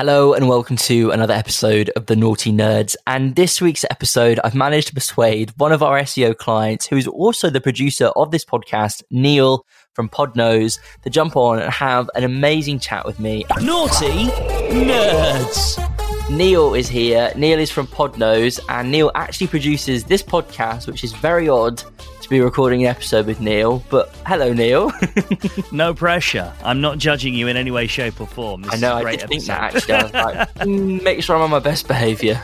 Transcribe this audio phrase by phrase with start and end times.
[0.00, 2.96] Hello and welcome to another episode of the Nauti Nerds.
[3.06, 7.06] And this week's episode, I've managed to persuade one of our SEO clients, who is
[7.06, 12.24] also the producer of this podcast, Neal from Podknows, to jump on and have an
[12.24, 13.44] amazing chat with me.
[13.58, 14.30] Nauti
[14.70, 16.30] Nerds.
[16.30, 17.30] Neal is here.
[17.36, 21.82] Neal is from Podknows, and Neal actually produces this podcast, which is very odd
[22.30, 23.82] to be recording an episode with Neal.
[23.90, 24.92] But hello, Neal.
[25.72, 26.52] no pressure.
[26.62, 28.62] I'm not judging you in any way, shape, or form.
[28.62, 28.94] This I know.
[28.94, 29.94] I did think that actually.
[29.94, 32.40] I was like, mm, make sure I'm on my best behaviour.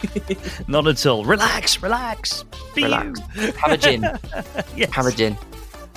[0.66, 1.26] not at all.
[1.26, 2.46] Relax, relax.
[2.74, 3.20] Be relax.
[3.36, 3.52] You.
[3.52, 4.00] Have a gin.
[4.74, 4.90] yes.
[4.92, 5.36] Have a gin.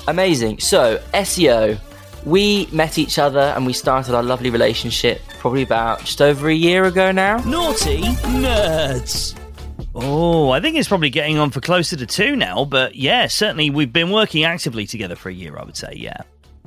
[0.10, 0.60] Amazing.
[0.60, 1.80] So SEO
[2.26, 6.56] we met each other and we started our lovely relationship probably about just over a
[6.56, 7.38] year ago now.
[7.42, 8.02] Nauti
[8.42, 9.40] nerds.
[9.98, 13.70] Oh, I think it's probably getting on for closer to two now, but yeah, certainly
[13.70, 16.18] we've been working actively together for a year, I would say, yeah.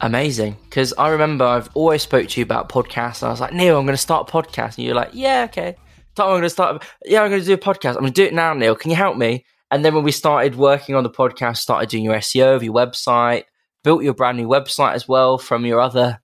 [0.00, 0.56] Amazing.
[0.64, 3.22] Because I remember I've always spoke to you about podcasts.
[3.22, 4.78] I was like, Neal, I'm going to start a podcast.
[4.78, 5.76] And you're like, yeah, okay.
[6.14, 6.86] Tom, I'm going to start.
[7.04, 7.90] Yeah, I'm going to do a podcast.
[7.90, 8.74] I'm going to do it now, Neal.
[8.74, 9.44] Can you help me?
[9.70, 12.72] And then when we started working on the podcast, started doing your SEO of your
[12.72, 13.44] website,
[13.84, 16.20] built your brand new website as well from your other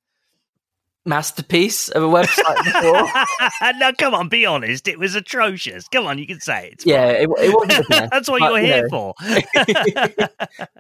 [1.05, 3.73] masterpiece of a website before.
[3.79, 4.89] no, come on, be honest.
[4.89, 5.87] It was atrocious.
[5.89, 6.87] Come on, you can say it.
[6.87, 7.89] yeah, it, it wasn't.
[8.11, 9.15] That's what you're here know.
[9.15, 9.15] for.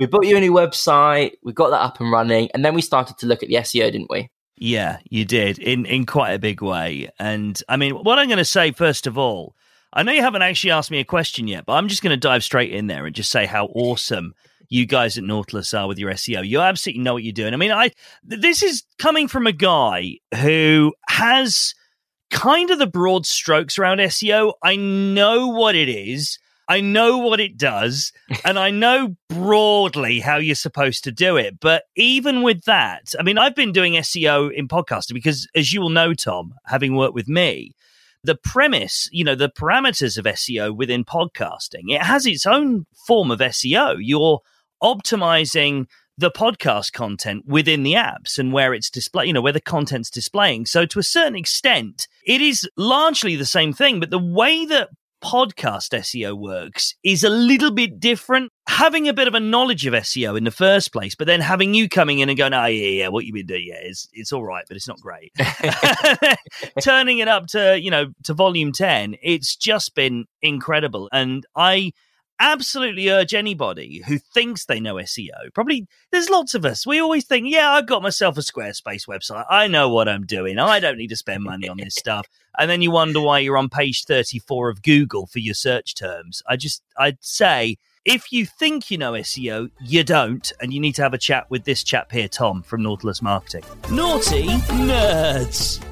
[0.01, 1.33] we built you a new website.
[1.43, 3.93] We got that up and running, and then we started to look at the SEO,
[3.93, 4.31] didn't we?
[4.57, 7.11] Yeah, you did in in quite a big way.
[7.19, 9.57] And I mean, what I'm going to say first of all,
[9.93, 12.17] I know you haven't actually asked me a question yet, but I'm just going to
[12.17, 14.35] dive straight in there and just say how awesome
[14.69, 16.47] you guys at Nautilus are with your SEO.
[16.47, 17.55] You absolutely know what you're doing.
[17.55, 17.91] I mean, I
[18.23, 21.75] this is coming from a guy who has
[22.31, 24.55] kind of the broad strokes around SEO.
[24.63, 26.39] I know what it is.
[26.69, 28.13] I know what it does,
[28.45, 31.61] and I know broadly how you're supposed to do it.
[31.61, 35.81] But even with that, I mean, I've been doing SEO in podcasting because, as you
[35.81, 37.73] will know, Tom, having worked with me,
[38.23, 43.31] the premise, you know, the parameters of SEO within podcasting, it has its own form
[43.31, 43.97] of SEO.
[44.01, 44.41] You're
[44.83, 49.61] optimizing the podcast content within the apps and where it's display, you know, where the
[49.61, 50.67] content's displaying.
[50.67, 54.91] So to a certain extent, it is largely the same thing, but the way that
[55.25, 58.53] podcast SEO works is a little bit different.
[58.69, 61.75] Having a bit of a knowledge of SEO in the first place, but then having
[61.75, 64.33] you coming in and going, oh, yeah, yeah, what you've been doing, yeah, it's, it's
[64.33, 65.33] all right, but it's not great.
[66.81, 71.09] Turning it up to, you know, to volume 10, it's just been incredible.
[71.13, 71.93] And I
[72.39, 75.53] absolutely urge anybody who thinks they know SEO.
[75.55, 76.87] Probably there's lots of us.
[76.87, 79.45] We always think, yeah, I've got myself a Squarespace website.
[79.49, 80.59] I know what I'm doing.
[80.59, 82.27] I don't need to spend money on this stuff.
[82.59, 86.43] And then you wonder why you're on page 34 of Google for your search terms.
[86.47, 90.95] I just, I'd say, if you think you know SEO, you don't, and you need
[90.97, 93.65] to have a chat with this chap here, Tom from Nautilus Marketing.
[93.85, 94.47] Nauti
[94.87, 95.83] nerds.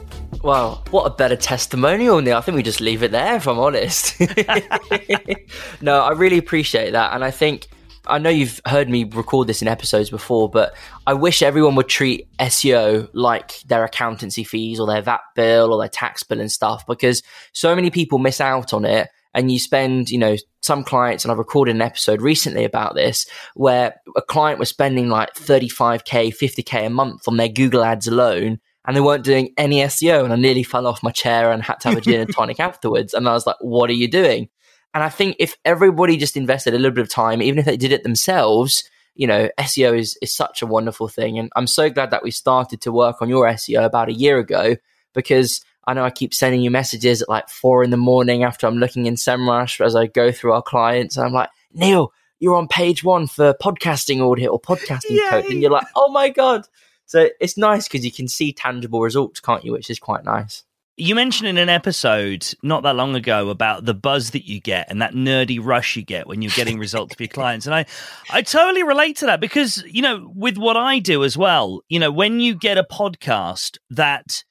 [0.43, 2.37] Well, what a better testimonial, Neal.
[2.37, 4.21] I think we just leave it there, if I'm honest.
[5.81, 7.15] no, I really appreciate that.
[7.15, 7.69] And I think,
[8.09, 10.75] I know you've heard me record this in episodes before, but
[11.07, 15.81] I wish everyone would treat SEO like their accountancy fees or their VAT bill or
[15.81, 19.09] their tax bill and stuff, because so many people miss out on it.
[19.35, 23.27] And you spend, you know, some clients, and I've recorded an episode recently about this,
[23.55, 28.59] where a client was spending like 35K, 50K a month on their Google ads alone
[28.85, 30.25] and they weren't doing any SEO.
[30.25, 32.61] And I nearly fell off my chair and had to have a gin and tonic
[32.61, 33.15] afterwards.
[33.15, 34.49] And I was like, what are you doing?
[34.95, 37.77] And I think if everybody just invested a little bit of time, even if they
[37.77, 38.85] did it themselves,
[39.15, 41.39] you know, SEO is, is such a wonderful thing.
[41.39, 44.39] And I'm so glad that we started to work on your SEO about a year
[44.39, 44.77] ago
[45.15, 48.67] because I know I keep sending you messages at like four in the morning after
[48.67, 51.17] I'm looking in SEMrush as I go through our clients.
[51.17, 55.31] And I'm like, Neal, you're on page one for podcasting audit or podcasting Yay.
[55.31, 55.45] code.
[55.47, 56.67] And you're like, oh my God.
[57.13, 59.73] So it's nice because you can see tangible results, can't you?
[59.73, 60.65] Which is quite nice.
[60.97, 64.91] You mentioned in an episode not that long ago about the buzz that you get
[64.91, 67.67] and that nerdy rush you get when you're getting results for your clients.
[67.67, 67.85] And I,
[68.31, 71.99] I totally relate to that because, you know, with what I do as well, you
[71.99, 74.43] know, when you get a podcast that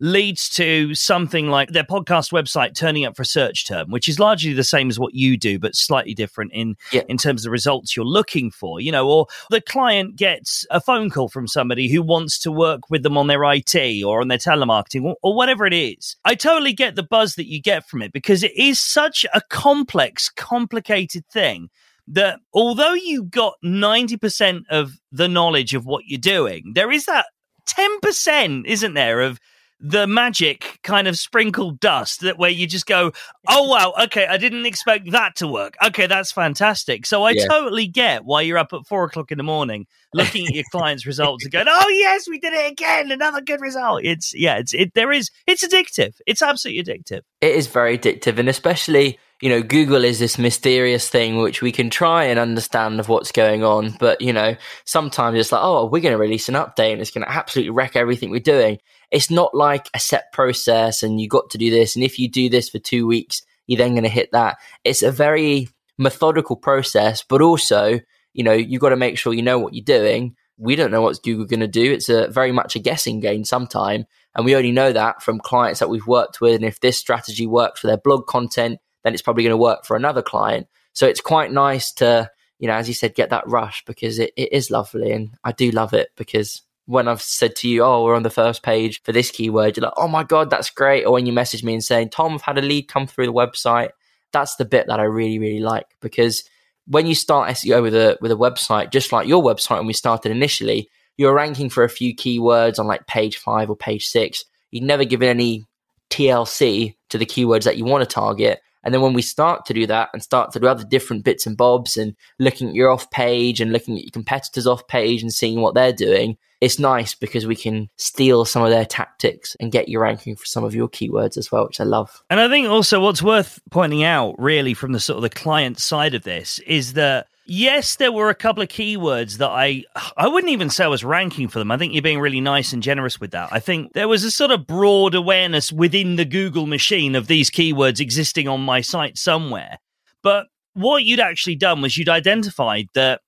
[0.00, 4.18] leads to something like their podcast website turning up for a search term, which is
[4.18, 7.02] largely the same as what you do, but slightly different in yeah.
[7.08, 8.80] in terms of the results you're looking for.
[8.80, 12.90] You know, or the client gets a phone call from somebody who wants to work
[12.90, 16.16] with them on their IT or on their telemarketing or, or whatever it is.
[16.24, 19.40] I totally get the buzz that you get from it because it is such a
[19.48, 21.70] complex, complicated thing
[22.08, 27.26] that although you got 90% of the knowledge of what you're doing, there is that
[27.66, 29.40] 10%, isn't there, of
[29.78, 33.12] the magic kind of sprinkled dust that where you just go,
[33.48, 35.74] oh wow, okay, I didn't expect that to work.
[35.84, 37.06] Okay, that's fantastic.
[37.06, 37.46] So I yeah.
[37.46, 41.06] totally get why you're up at four o'clock in the morning looking at your client's
[41.06, 44.02] results and going, oh yes, we did it again, another good result.
[44.04, 46.14] It's yeah, it's it there is it's addictive.
[46.26, 47.22] It's absolutely addictive.
[47.40, 51.70] It is very addictive, and especially you know, Google is this mysterious thing which we
[51.70, 55.84] can try and understand of what's going on, but you know, sometimes it's like, oh,
[55.84, 58.78] we're going to release an update and it's going to absolutely wreck everything we're doing.
[59.10, 62.28] It's not like a set process and you got to do this, and if you
[62.30, 64.58] do this for two weeks, you're then going to hit that.
[64.84, 65.68] It's a very
[65.98, 68.00] methodical process, but also,
[68.32, 70.36] you know, you've got to make sure you know what you're doing.
[70.58, 71.92] We don't know what's Google going to do.
[71.92, 74.06] It's a very much a guessing game sometime.
[74.34, 76.56] And we only know that from clients that we've worked with.
[76.56, 79.84] And if this strategy works for their blog content, then it's probably going to work
[79.84, 80.66] for another client.
[80.92, 84.32] So it's quite nice to, you know, as you said, get that rush because it,
[84.36, 85.12] it is lovely.
[85.12, 88.30] And I do love it because when I've said to you, oh, we're on the
[88.30, 91.04] first page for this keyword, you're like, oh my God, that's great.
[91.04, 93.32] Or when you message me and saying, Tom, I've had a lead come through the
[93.32, 93.90] website.
[94.32, 96.48] That's the bit that I really, really like because
[96.86, 99.92] when you start SEO with a with a website, just like your website when we
[99.92, 104.44] started initially, you're ranking for a few keywords on like page five or page six.
[104.70, 105.66] You'd never given any
[106.10, 108.60] TLC to the keywords that you want to target.
[108.86, 111.44] And then when we start to do that and start to do other different bits
[111.44, 115.22] and bobs and looking at your off page and looking at your competitors off page
[115.22, 119.56] and seeing what they're doing, it's nice because we can steal some of their tactics
[119.58, 122.22] and get your ranking for some of your keywords as well, which I love.
[122.30, 125.80] And I think also what's worth pointing out, really, from the sort of the client
[125.80, 129.84] side of this, is that yes, there were a couple of keywords that I
[130.16, 131.70] I wouldn't even say I was ranking for them.
[131.70, 133.48] I think you're being really nice and generous with that.
[133.52, 137.50] I think there was a sort of broad awareness within the Google machine of these
[137.50, 139.78] keywords existing on my site somewhere.
[140.22, 143.20] But what you'd actually done was you'd identified that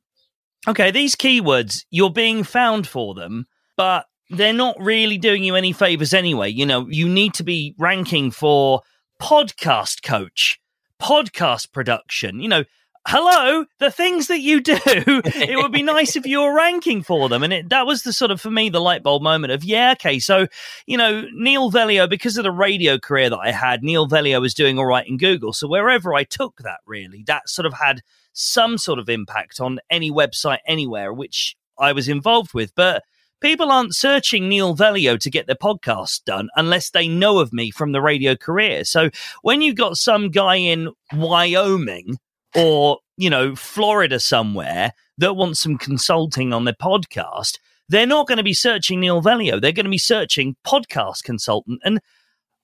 [0.66, 5.72] okay, these keywords you're being found for them, but they're not really doing you any
[5.72, 6.50] favors anyway.
[6.50, 8.82] You know, you need to be ranking for
[9.20, 10.60] podcast coach,
[11.00, 12.64] podcast production, you know,
[13.06, 17.28] hello, the things that you do, it would be nice if you were ranking for
[17.28, 17.42] them.
[17.42, 19.92] And it, that was the sort of, for me, the light bulb moment of, yeah,
[19.92, 20.46] okay, so,
[20.86, 24.54] you know, Neal Veglio because of the radio career that I had, Neal Veglio was
[24.54, 25.52] doing all right in Google.
[25.52, 28.02] So wherever I took that, really, that sort of had
[28.32, 32.74] some sort of impact on any website anywhere, which I was involved with.
[32.74, 33.04] But
[33.40, 37.70] people aren't searching Neal Veglio to get their podcast done unless they know of me
[37.70, 38.84] from the radio career.
[38.84, 39.10] So
[39.42, 42.18] when you've got some guy in Wyoming
[42.54, 47.58] or, you know, Florida somewhere that wants some consulting on their podcast,
[47.88, 49.60] they're not going to be searching Neal Veglio.
[49.60, 51.80] They're going to be searching podcast consultant.
[51.84, 52.00] And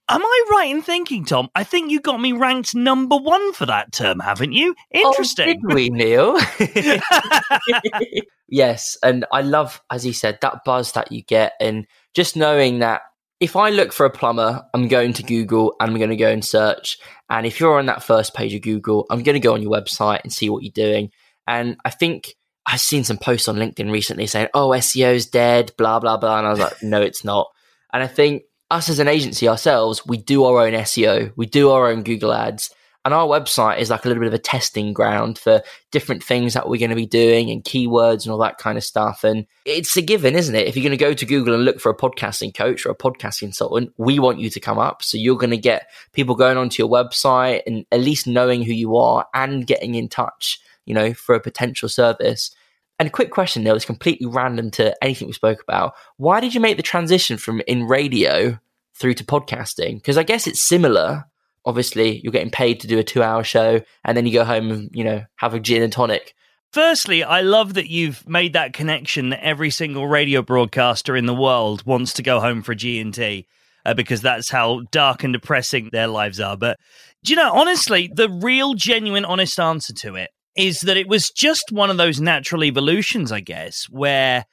[0.09, 1.49] am I right in thinking, Tom?
[1.55, 4.75] I think you got me ranked number one for that term, haven't you?
[4.91, 5.49] Interesting.
[5.49, 6.39] Oh, did we, Neal?
[8.49, 8.97] yes.
[9.03, 13.03] And I love, as you said, that buzz that you get and just knowing that
[13.45, 16.31] if I look for a plumber, I'm going to Google and I'm going to go
[16.31, 16.99] and search.
[17.29, 19.71] And if you're on that first page of Google, I'm going to go on your
[19.71, 21.11] website and see what you're doing.
[21.47, 26.01] And I think I've seen some posts on LinkedIn recently saying, oh, SEO's dead, blah,
[26.01, 26.39] blah, blah.
[26.39, 27.49] And I was like, no, it's not.
[27.93, 31.71] And I think us as an agency ourselves, we do our own SEO, we do
[31.71, 32.75] our own Google ads.
[33.05, 36.55] And our website is like a little bit of a testing ground for different things
[36.55, 39.25] that we're going to be doing and keywords and all that kind of stuff.
[39.25, 40.67] And it's a given, isn't it?
[40.67, 42.97] If you're going to go to Google and look for a podcasting coach or a
[42.97, 45.03] podcast consultant, we want you to come up.
[45.03, 48.73] So you're going to get people going onto your website and at least knowing who
[48.73, 52.55] you are and getting in touch, you know, for a potential service.
[52.99, 55.95] And a quick question though, was completely random to anything we spoke about.
[56.17, 58.59] Why did you make the transition from in radio
[58.95, 59.97] through to podcasting?
[59.97, 61.25] Because I guess it's similar,
[61.65, 64.71] obviously you're getting paid to do a two hour show and then you go home
[64.71, 66.35] and, you know, have a gin and tonic.
[66.73, 71.35] Firstly, I love that you've made that connection that every single radio broadcaster in the
[71.35, 73.47] world wants to go home for G&T
[73.87, 76.57] uh, because that's how dark and depressing their lives are.
[76.57, 76.79] But
[77.23, 81.31] do you know, honestly, the real genuine honest answer to it is that it was
[81.31, 84.45] just one of those natural evolutions, I guess, where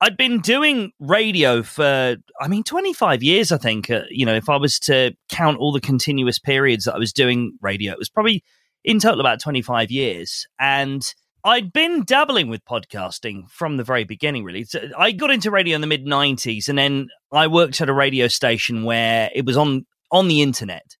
[0.00, 3.90] I'd been doing radio for, I mean, 25 years, I think.
[3.90, 7.12] Uh, you know, if I was to count all the continuous periods that I was
[7.12, 8.44] doing radio, it was probably
[8.84, 10.46] in total about 25 years.
[10.58, 11.02] And
[11.44, 14.64] I'd been dabbling with podcasting from the very beginning, really.
[14.64, 17.94] So I got into radio in the mid 90s, and then I worked at a
[17.94, 20.96] radio station where it was on, on the internet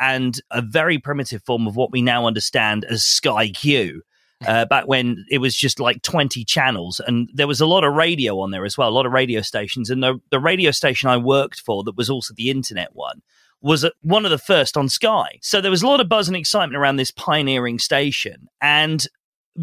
[0.00, 4.02] and a very primitive form of what we now understand as Sky Q
[4.46, 7.94] uh, back when it was just like 20 channels and there was a lot of
[7.94, 9.90] radio on there as well, a lot of radio stations.
[9.90, 13.22] And the, the radio station I worked for that was also the internet one
[13.60, 15.38] was one of the first on Sky.
[15.42, 18.48] So there was a lot of buzz and excitement around this pioneering station.
[18.60, 19.04] And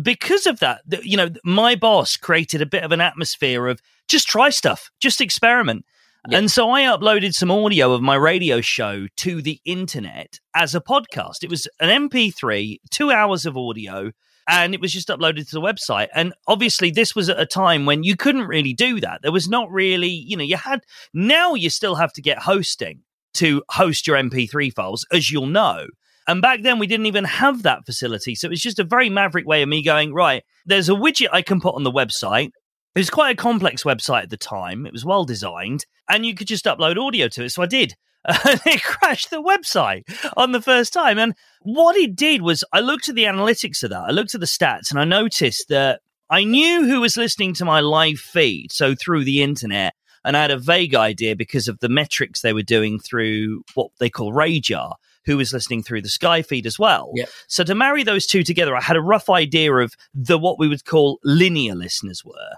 [0.02, 4.28] because of that, you know, my boss created a bit of an atmosphere of just
[4.28, 5.86] try stuff, just experiment.
[6.28, 6.40] Yeah.
[6.40, 10.82] And so I uploaded some audio of my radio show to the internet as a
[10.82, 11.44] podcast.
[11.44, 14.12] It was an MP3, two hours of audio,
[14.48, 16.08] and it was just uploaded to the website.
[16.14, 19.22] And obviously, this was at a time when you couldn't really do that.
[19.22, 20.82] There was not really, you know, you had,
[21.14, 23.02] now you still have to get hosting
[23.36, 25.88] to host your MP3 files, as you'll know.
[26.28, 28.34] And back then, we didn't even have that facility.
[28.36, 31.30] So it was just a very maverick way of me going, right, there's a widget
[31.32, 32.50] I can put on the website.
[32.96, 34.86] It was quite a complex website at the time.
[34.86, 37.50] It was well designed, and you could just upload audio to it.
[37.50, 37.96] So I did.
[38.48, 40.04] And it crashed the website
[40.36, 41.20] on the first time.
[41.20, 44.06] And what it did was I looked at the analytics of that.
[44.08, 47.66] I looked at the stats and I noticed that I knew who was listening to
[47.66, 48.72] my live feed.
[48.72, 52.54] So through the internet, and I had a vague idea because of the metrics they
[52.54, 56.80] were doing through what they call RAJAR, who was listening through the Sky feed as
[56.80, 57.12] well.
[57.14, 57.30] Yep.
[57.48, 60.68] So to marry those two together, I had a rough idea of the what we
[60.68, 62.56] would call linear listeners were.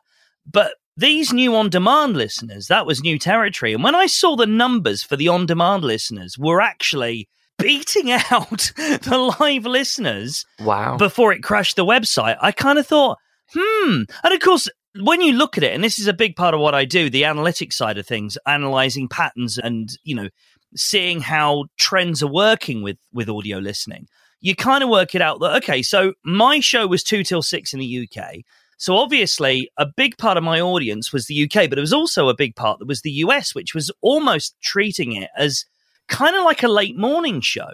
[0.49, 3.73] But these new on demand listeners, that was new territory.
[3.73, 8.71] And when I saw the numbers for the on demand listeners were actually beating out
[8.75, 10.97] the live listeners wow.
[10.97, 13.19] before it crashed the website, I kind of thought,
[13.53, 14.03] hmm.
[14.23, 14.67] And of course,
[14.99, 17.09] when you look at it, and this is a big part of what I do,
[17.09, 20.29] the analytics side of things, analyzing patterns and, you know,
[20.75, 24.07] seeing how trends are working with with audio listening,
[24.41, 27.73] you kind of work it out that okay, so my show was two till six
[27.73, 28.39] in the UK.
[28.77, 32.29] So obviously, a big part of my audience was the UK, but it was also
[32.29, 35.65] a big part that was the US, which was almost treating it as
[36.07, 37.71] kind of like a late morning show.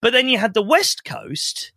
[0.00, 1.72] But then you had the West Coast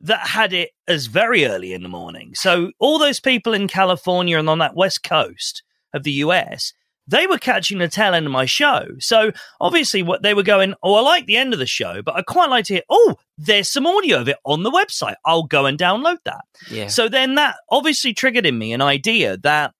[0.00, 2.32] that had it as very early in the morning.
[2.34, 5.62] So all those people in California and on that West Coast
[5.94, 6.72] of the US,
[7.08, 8.86] they were catching the tail end of my show.
[9.00, 12.14] So obviously, what they were going, oh, I like the end of the show, but
[12.14, 15.14] I quite like to hear, oh, there's some audio of it on the website.
[15.24, 16.44] I'll go and download that.
[16.70, 16.88] Yeah.
[16.88, 19.72] So then that obviously triggered in me an idea that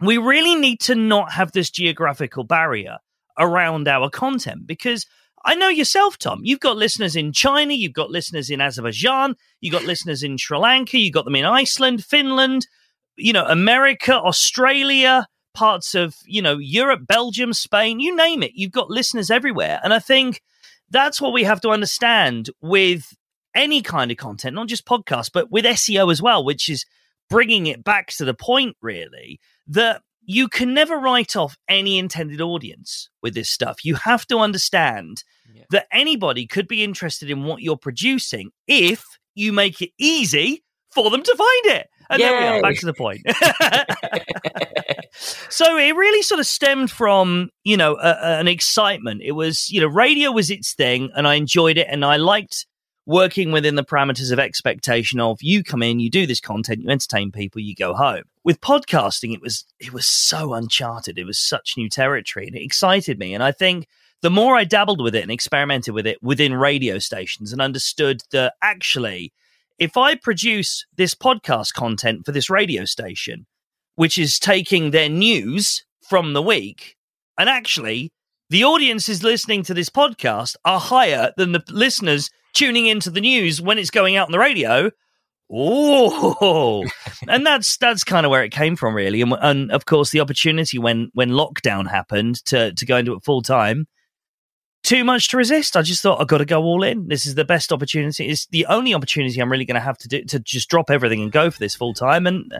[0.00, 2.96] we really need to not have this geographical barrier
[3.38, 5.06] around our content because
[5.44, 6.40] I know yourself, Tom.
[6.42, 10.56] You've got listeners in China, you've got listeners in Azerbaijan, you've got listeners in Sri
[10.56, 12.66] Lanka, you've got them in Iceland, Finland,
[13.16, 18.52] you know, America, Australia, parts of, you know, Europe, Belgium, Spain, you name it.
[18.54, 19.80] You've got listeners everywhere.
[19.82, 20.42] And I think
[20.90, 23.14] that's what we have to understand with
[23.54, 26.84] any kind of content, not just podcasts, but with SEO as well, which is
[27.30, 32.40] bringing it back to the point, really, that you can never write off any intended
[32.40, 33.84] audience with this stuff.
[33.84, 35.22] You have to understand
[35.54, 35.64] yeah.
[35.70, 41.10] that anybody could be interested in what you're producing if you make it easy for
[41.10, 41.88] them to find it.
[42.10, 42.28] And Yay.
[42.28, 43.22] there we are, back to the point.
[45.48, 49.22] so it really sort of stemmed from, you know, a, a, an excitement.
[49.22, 52.66] It was, you know, radio was its thing and I enjoyed it and I liked
[53.06, 56.88] working within the parameters of expectation of you come in, you do this content, you
[56.88, 58.22] entertain people, you go home.
[58.44, 61.18] With podcasting, it was it was so uncharted.
[61.18, 63.34] It was such new territory and it excited me.
[63.34, 63.86] And I think
[64.22, 68.22] the more I dabbled with it and experimented with it within radio stations and understood
[68.30, 69.32] that actually
[69.78, 73.46] if I produce this podcast content for this radio station,
[73.96, 76.96] which is taking their news from the week,
[77.38, 78.12] and actually
[78.50, 83.60] the audiences listening to this podcast are higher than the listeners tuning into the news
[83.60, 84.90] when it's going out on the radio.
[85.50, 86.84] Oh,
[87.28, 89.20] and that's that's kind of where it came from, really.
[89.22, 93.24] And, and of course, the opportunity when when lockdown happened to to go into it
[93.24, 93.86] full time
[94.84, 95.76] too much to resist.
[95.76, 97.08] I just thought I've got to go all in.
[97.08, 98.28] This is the best opportunity.
[98.28, 101.22] It's the only opportunity I'm really going to have to do to just drop everything
[101.22, 102.26] and go for this full time.
[102.26, 102.52] And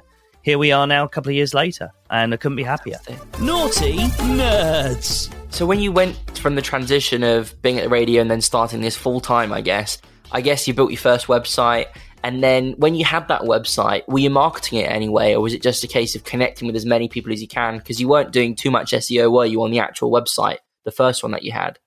[0.44, 2.98] here we are now, a couple of years later, and I couldn't be happier.
[3.38, 3.96] Nauti
[4.36, 5.32] nerds.
[5.50, 8.82] So when you went from the transition of being at the radio and then starting
[8.82, 9.96] this full time, I guess,
[10.32, 11.86] I guess you built your first website.
[12.22, 15.62] And then when you had that website, were you marketing it anyway, or was it
[15.62, 17.78] just a case of connecting with as many people as you can?
[17.78, 21.22] Because you weren't doing too much SEO, were you, on the actual website, the first
[21.22, 21.78] one that you had?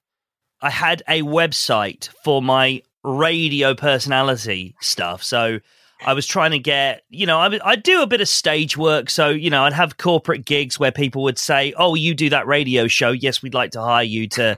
[0.61, 5.23] I had a website for my radio personality stuff.
[5.23, 5.59] So
[6.05, 9.09] I was trying to get, you know, I, I do a bit of stage work.
[9.09, 12.47] So, you know, I'd have corporate gigs where people would say, Oh, you do that
[12.47, 13.11] radio show.
[13.11, 14.57] Yes, we'd like to hire you to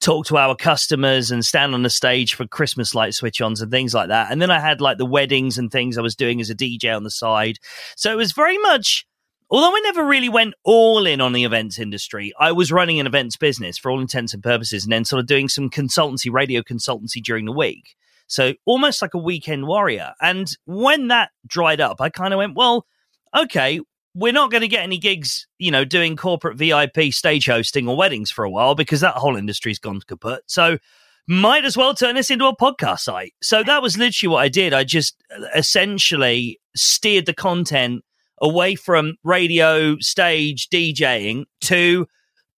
[0.00, 3.70] talk to our customers and stand on the stage for Christmas light switch ons and
[3.70, 4.32] things like that.
[4.32, 6.94] And then I had like the weddings and things I was doing as a DJ
[6.94, 7.58] on the side.
[7.96, 9.06] So it was very much
[9.50, 13.06] although I never really went all in on the events industry, I was running an
[13.06, 16.62] events business for all intents and purposes and then sort of doing some consultancy, radio
[16.62, 17.96] consultancy during the week.
[18.30, 20.12] So almost like a weekend warrior.
[20.20, 22.86] And when that dried up, I kind of went, well,
[23.36, 23.80] okay,
[24.14, 27.96] we're not going to get any gigs, you know, doing corporate VIP stage hosting or
[27.96, 30.42] weddings for a while because that whole industry's gone kaput.
[30.46, 30.78] So
[31.28, 33.34] might as well turn this into a podcast site.
[33.42, 34.72] So that was literally what I did.
[34.72, 38.04] I just uh, essentially steered the content
[38.40, 42.06] away from radio, stage, DJing to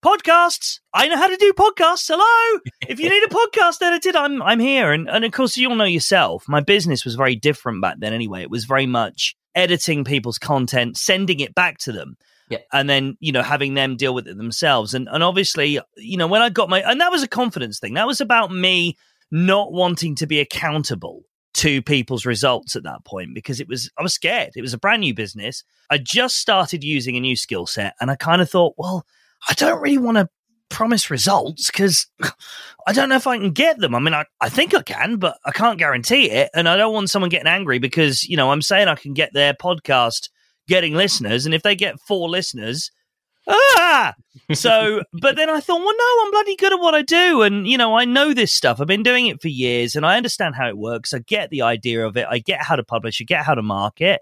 [0.02, 0.80] podcasts.
[0.92, 2.08] I know how to do podcasts.
[2.08, 2.60] Hello.
[2.88, 4.92] if you need a podcast edited, I'm I'm here.
[4.92, 6.44] And and of course you'll know yourself.
[6.48, 8.42] My business was very different back then anyway.
[8.42, 12.16] It was very much editing people's content, sending it back to them.
[12.48, 12.58] Yeah.
[12.72, 14.92] And then, you know, having them deal with it themselves.
[14.92, 17.94] And and obviously, you know, when I got my and that was a confidence thing.
[17.94, 18.96] That was about me
[19.30, 21.22] not wanting to be accountable
[21.54, 24.52] to people's results at that point because it was I was scared.
[24.56, 25.64] It was a brand new business.
[25.90, 29.06] I just started using a new skill set and I kind of thought, well,
[29.48, 30.28] I don't really want to
[30.72, 32.06] promise results because
[32.86, 33.94] I don't know if I can get them.
[33.94, 36.50] I mean, I, I think I can, but I can't guarantee it.
[36.54, 39.32] And I don't want someone getting angry because, you know, I'm saying I can get
[39.32, 40.28] their podcast
[40.66, 41.46] getting listeners.
[41.46, 42.90] And if they get four listeners,
[43.48, 44.14] ah!
[44.52, 47.42] So, but then I thought, well, no, I'm bloody good at what I do.
[47.42, 48.80] And, you know, I know this stuff.
[48.80, 51.12] I've been doing it for years and I understand how it works.
[51.12, 52.26] I get the idea of it.
[52.28, 54.20] I get how to publish, I get how to market.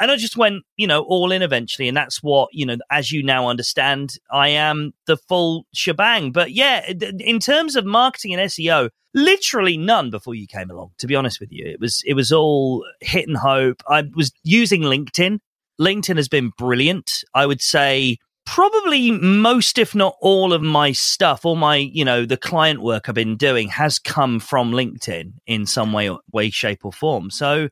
[0.00, 1.88] And I just went, you know, all in eventually.
[1.88, 6.32] And that's what, you know, as you now understand, I am the full shebang.
[6.32, 11.06] But yeah, in terms of marketing and SEO, literally none before you came along, to
[11.06, 11.66] be honest with you.
[11.66, 13.82] It was, it was all hit and hope.
[13.88, 15.38] I was using LinkedIn.
[15.80, 17.24] LinkedIn has been brilliant.
[17.34, 22.26] I would say probably most, if not all of my stuff, all my, you know,
[22.26, 26.84] the client work I've been doing has come from LinkedIn in some way, way, shape
[26.84, 27.30] or form.
[27.30, 27.68] So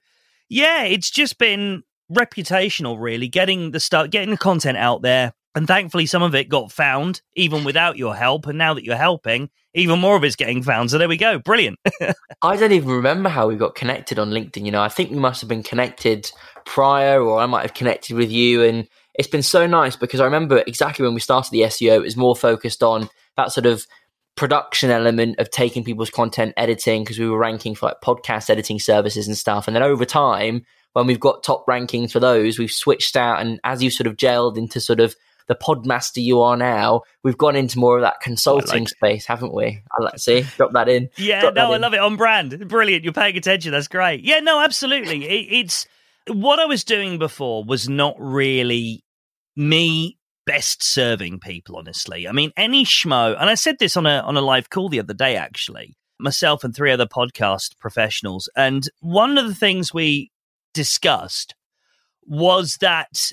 [0.49, 5.33] yeah, it's just been reputational really getting the stuff getting the content out there.
[5.55, 8.47] And thankfully some of it got found even without your help.
[8.47, 10.91] And now that you're helping even more of it's getting found.
[10.91, 11.39] So there we go.
[11.39, 11.79] Brilliant.
[12.43, 14.65] I don't even remember how we got connected on linkedin.
[14.65, 16.31] You know i think we must have been connected
[16.65, 18.63] prior or i might have connected with you.
[18.63, 22.03] And it's been so nice because i remember exactly when we started the seo it
[22.03, 23.87] was more focused on that sort of
[24.37, 28.79] production element of taking people's content editing because we were ranking for like podcast editing
[28.79, 29.67] services and stuff.
[29.67, 33.41] And then over time when we've got top rankings for those, we've switched out.
[33.41, 35.15] And as you sort of gelled into sort of
[35.47, 39.55] the podmaster you are now, we've gone into more of that consulting like space, haven't
[39.55, 39.83] we?
[39.99, 41.09] I like see, drop that in.
[41.17, 42.69] Yeah, drop no, I love it on brand.
[42.69, 43.05] Brilliant.
[43.05, 43.73] You're paying attention.
[43.73, 44.23] That's great.
[44.23, 45.25] Yeah, no, absolutely.
[45.25, 45.87] it, it's
[46.29, 49.05] what I was doing before was not really
[49.57, 50.17] me
[50.47, 54.37] best serving people honestly i mean any schmo and i said this on a on
[54.37, 59.39] a live call the other day actually myself and three other podcast professionals and one
[59.39, 60.31] of the things we
[60.73, 61.55] discussed
[62.27, 63.33] was that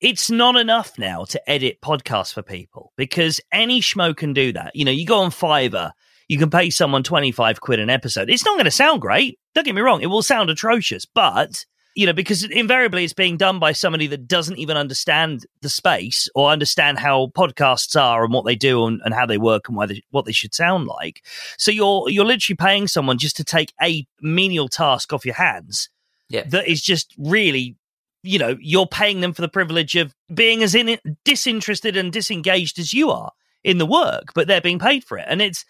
[0.00, 4.74] it's not enough now to edit podcasts for people because any schmo can do that.
[4.74, 5.92] You know, you go on Fiverr,
[6.28, 8.30] you can pay someone 25 quid an episode.
[8.30, 9.38] It's not going to sound great.
[9.54, 10.00] Don't get me wrong.
[10.00, 11.64] It will sound atrocious, but
[11.96, 16.28] you know, because invariably it's being done by somebody that doesn't even understand the space
[16.34, 19.90] or understand how podcasts are and what they do and, and how they work and
[19.90, 21.24] they, what they should sound like.
[21.58, 25.90] So you're you're literally paying someone just to take a menial task off your hands
[26.30, 26.44] yeah.
[26.46, 27.76] that is just really
[28.22, 32.78] you know you're paying them for the privilege of being as in disinterested and disengaged
[32.78, 33.32] as you are
[33.64, 35.64] in the work but they're being paid for it and it's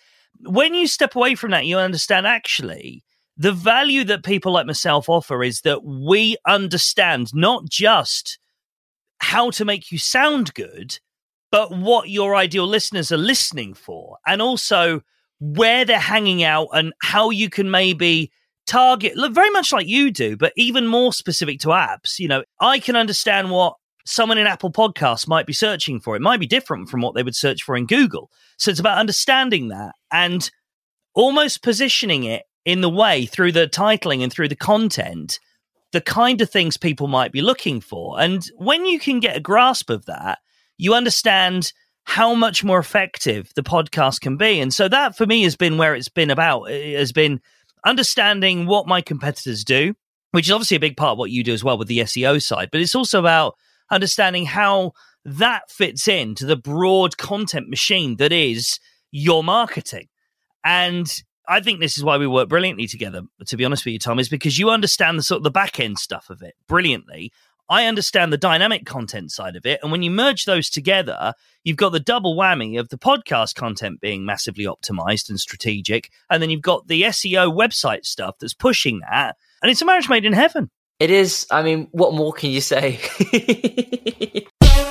[0.44, 3.02] when you step away from that you understand actually
[3.36, 8.38] the value that people like myself offer is that we understand not just
[9.18, 10.98] how to make you sound good
[11.50, 15.00] but what your ideal listeners are listening for and also
[15.40, 18.30] where they're hanging out and how you can maybe
[18.70, 22.18] target look very much like you do, but even more specific to apps.
[22.18, 23.74] You know, I can understand what
[24.06, 26.16] someone in Apple Podcasts might be searching for.
[26.16, 28.30] It might be different from what they would search for in Google.
[28.58, 30.48] So it's about understanding that and
[31.14, 35.40] almost positioning it in the way through the titling and through the content,
[35.92, 38.20] the kind of things people might be looking for.
[38.20, 40.38] And when you can get a grasp of that,
[40.78, 41.72] you understand
[42.04, 44.60] how much more effective the podcast can be.
[44.60, 46.64] And so that for me has been where it's been about.
[46.64, 47.40] It has been
[47.84, 49.94] understanding what my competitors do,
[50.32, 52.42] which is obviously a big part of what you do as well with the SEO
[52.42, 53.54] side, but it's also about
[53.90, 54.92] understanding how
[55.24, 58.78] that fits into the broad content machine that is
[59.10, 60.08] your marketing.
[60.64, 61.10] And
[61.48, 64.18] I think this is why we work brilliantly together, to be honest with you, Tom,
[64.18, 67.32] is because you understand the sort of the back end stuff of it brilliantly.
[67.70, 69.78] I understand the dynamic content side of it.
[69.80, 74.00] And when you merge those together, you've got the double whammy of the podcast content
[74.00, 76.10] being massively optimized and strategic.
[76.28, 79.36] And then you've got the SEO website stuff that's pushing that.
[79.62, 80.68] And it's a marriage made in heaven.
[80.98, 81.46] It is.
[81.48, 82.98] I mean, what more can you say?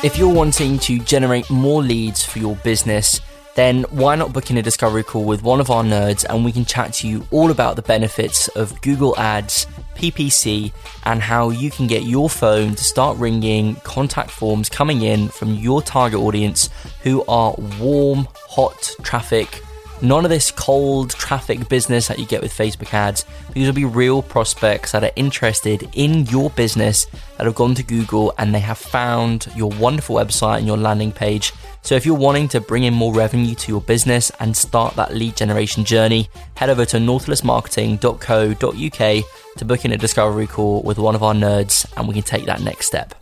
[0.02, 3.20] if you're wanting to generate more leads for your business,
[3.60, 6.52] then why not book in a discovery call with one of our nerds and we
[6.54, 10.72] can chat to you all about the benefits of Google Ads, PPC,
[11.04, 15.56] and how you can get your phone to start ringing contact forms coming in from
[15.56, 16.70] your target audience
[17.04, 19.62] who are warm, hot traffic
[20.02, 23.26] None of this cold traffic business that you get with Facebook ads.
[23.54, 27.06] These will be real prospects that are interested in your business
[27.38, 31.12] that have gone to Google and they have found your wonderful website and your landing
[31.12, 31.52] page.
[31.82, 35.14] So if you're wanting to bring in more revenue to your business and start that
[35.14, 39.26] lead generation journey, head over to nautilusmarketing.co.uk
[39.58, 42.46] to book in a discovery call with one of our nerds and we can take
[42.46, 43.16] that next step.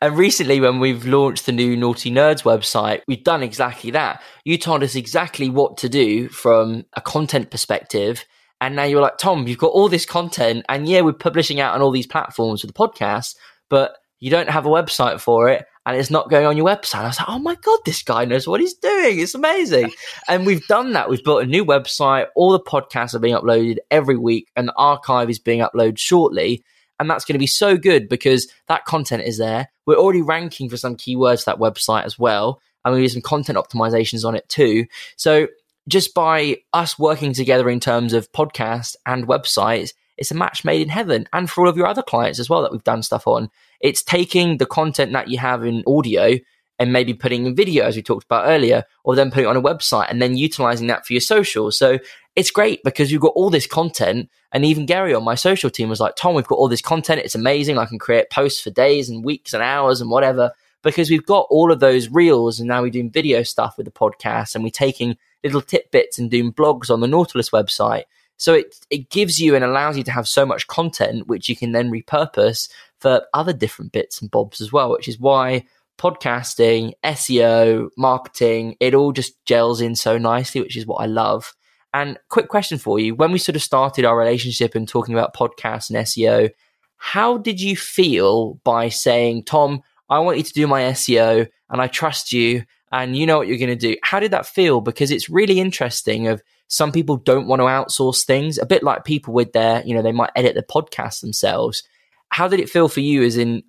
[0.00, 4.22] And recently, when we've launched the new Nauti Nerds website, we've done exactly that.
[4.44, 8.24] You told us exactly what to do from a content perspective.
[8.60, 10.64] And now you're like, Tom, you've got all this content.
[10.68, 13.36] And yeah, we're publishing out on all these platforms with the podcast,
[13.68, 17.00] but you don't have a website for it and it's not going on your website.
[17.00, 19.18] I was like, oh my God, this guy knows what he's doing.
[19.18, 19.90] It's amazing.
[20.28, 21.08] and we've done that.
[21.08, 22.26] We've built a new website.
[22.36, 26.62] All the podcasts are being uploaded every week and the archive is being uploaded shortly.
[27.00, 29.68] And that's going to be so good because that content is there.
[29.86, 32.60] We're already ranking for some keywords that website as well.
[32.84, 34.86] And we do some content optimizations on it too.
[35.16, 35.48] So
[35.88, 40.82] just by us working together in terms of podcast and websites, it's a match made
[40.82, 41.26] in heaven.
[41.32, 44.02] And for all of your other clients as well that we've done stuff on, it's
[44.02, 46.38] taking the content that you have in audio
[46.78, 49.56] and maybe putting in video, as we talked about earlier, or then putting it on
[49.56, 51.70] a website and then utilizing that for your social.
[51.70, 51.98] So
[52.40, 54.30] it's great because you've got all this content.
[54.50, 57.20] And even Gary on my social team was like, Tom, we've got all this content.
[57.22, 57.76] It's amazing.
[57.76, 60.50] I can create posts for days and weeks and hours and whatever
[60.82, 63.92] because we've got all of those reels and now we're doing video stuff with the
[63.92, 68.04] podcast and we're taking little tidbits and doing blogs on the Nautilus website.
[68.38, 71.56] So it, it gives you and allows you to have so much content, which you
[71.56, 75.66] can then repurpose for other different bits and bobs as well, which is why
[75.98, 81.54] podcasting, SEO, marketing, it all just gels in so nicely, which is what I love.
[81.92, 83.14] And quick question for you.
[83.14, 86.50] When we sort of started our relationship and talking about podcasts and SEO,
[86.96, 91.80] how did you feel by saying, Tom, I want you to do my SEO and
[91.80, 93.96] I trust you and you know what you're going to do?
[94.02, 94.80] How did that feel?
[94.80, 99.04] Because it's really interesting of some people don't want to outsource things, a bit like
[99.04, 101.82] people with their, you know, they might edit the podcast themselves.
[102.28, 103.62] How did it feel for you as in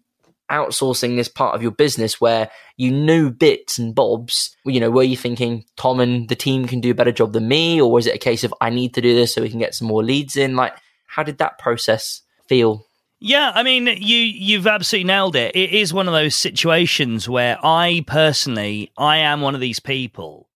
[0.52, 5.04] outsourcing this part of your business where you knew bits and bobs, you know, were
[5.04, 7.82] you thinking Tom and the team can do a better job than me?
[7.82, 9.74] Or was it a case of I need to do this so we can get
[9.74, 10.56] some more leads in?
[10.56, 10.74] Like,
[11.08, 12.86] how did that process feel?
[13.24, 15.56] Yeah, I mean, you you've absolutely nailed it.
[15.56, 20.50] It is one of those situations where I personally, I am one of these people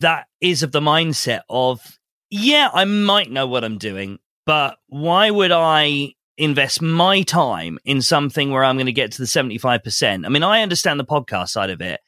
[0.00, 1.98] that is of the mindset of,
[2.30, 8.02] yeah, I might know what I'm doing, but why would I invest my time in
[8.02, 10.26] something where I'm going to get to the 75%.
[10.26, 12.00] I mean, I understand the podcast side of it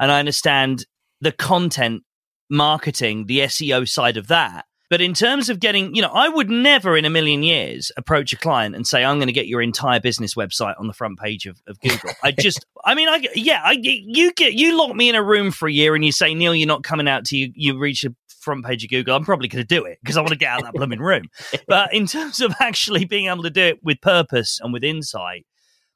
[0.00, 0.86] and I understand
[1.20, 2.02] the content
[2.50, 4.64] marketing, the SEO side of that.
[4.90, 8.32] But in terms of getting, you know, I would never in a million years approach
[8.32, 11.18] a client and say, I'm going to get your entire business website on the front
[11.18, 12.10] page of, of Google.
[12.22, 15.50] I just, I mean, I, yeah, I, you get, you lock me in a room
[15.50, 18.04] for a year and you say, Neal, you're not coming out to you, you reach
[18.04, 18.14] a
[18.44, 20.50] front page of Google, I'm probably going to do it because I want to get
[20.50, 21.24] out of that blooming room.
[21.66, 25.46] But in terms of actually being able to do it with purpose and with insight,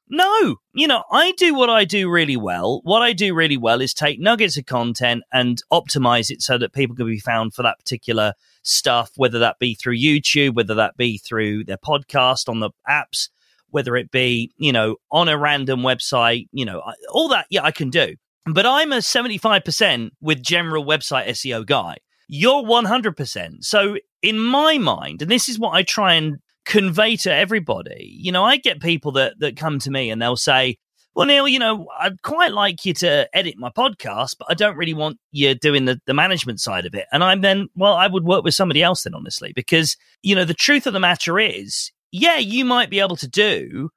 [0.09, 2.81] no, you know, I do what I do really well.
[2.83, 6.73] What I do really well is take nuggets of content and optimize it so that
[6.73, 8.33] people can be found for that particular
[8.63, 13.29] stuff, whether that be through YouTube, whether that be through their podcast on the apps,
[13.69, 16.81] whether it be, you know, on a random website, you know,
[17.11, 18.15] all that, yeah, I can do.
[18.45, 21.97] But I'm a 75% with general website SEO guy.
[22.31, 23.63] You're 100%.
[23.63, 28.31] So, in my mind, and this is what I try and convey to everybody, you
[28.31, 30.77] know, I get people that, that come to me and they'll say,
[31.15, 34.77] well, Neal, you know, I'd quite like you to edit my podcast, but I don't
[34.77, 37.07] really want you doing the, the management side of it.
[37.11, 40.45] And I'm then, well, I would work with somebody else then, honestly, because, you know,
[40.45, 43.89] the truth of the matter is, yeah, you might be able to do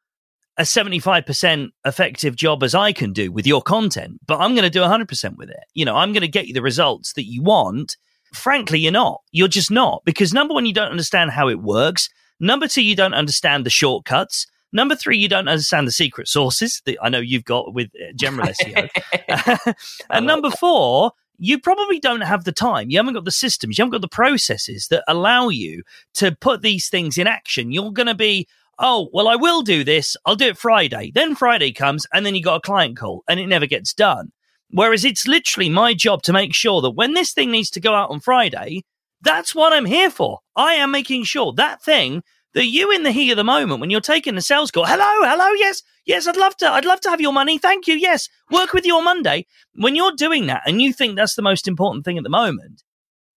[0.56, 4.70] a 75% effective job as I can do with your content, but I'm going to
[4.70, 5.64] do 100% with it.
[5.74, 7.98] You know, I'm going to get you the results that you want
[8.32, 9.22] frankly, you're not.
[9.30, 10.02] You're just not.
[10.04, 12.08] Because number one, you don't understand how it works.
[12.40, 14.46] Number two, you don't understand the shortcuts.
[14.72, 18.12] Number three, you don't understand the secret sources that I know you've got with uh,
[18.16, 19.74] general SEO.
[20.10, 22.90] and number four, you probably don't have the time.
[22.90, 23.76] You haven't got the systems.
[23.76, 25.82] You haven't got the processes that allow you
[26.14, 27.72] to put these things in action.
[27.72, 30.16] You're going to be, oh, well, I will do this.
[30.24, 31.10] I'll do it Friday.
[31.14, 34.32] Then Friday comes and then you got a client call and it never gets done.
[34.72, 37.94] Whereas it's literally my job to make sure that when this thing needs to go
[37.94, 38.84] out on Friday,
[39.20, 40.40] that's what I'm here for.
[40.56, 42.22] I am making sure that thing
[42.54, 45.28] that you in the heat of the moment when you're taking the sales call, hello,
[45.28, 47.58] hello, yes, yes, I'd love to, I'd love to have your money.
[47.58, 47.94] Thank you.
[47.94, 48.28] Yes.
[48.50, 49.46] Work with you on Monday.
[49.74, 52.82] When you're doing that and you think that's the most important thing at the moment,